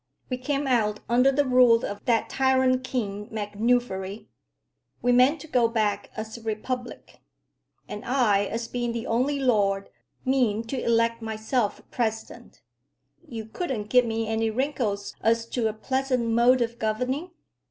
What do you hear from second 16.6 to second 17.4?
of governing?